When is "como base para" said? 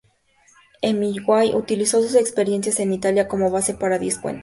3.27-3.99